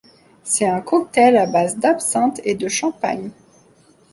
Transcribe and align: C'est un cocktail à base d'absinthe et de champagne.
C'est 0.43 0.65
un 0.65 0.81
cocktail 0.81 1.37
à 1.37 1.45
base 1.45 1.77
d'absinthe 1.77 2.41
et 2.43 2.55
de 2.55 2.67
champagne. 2.67 3.29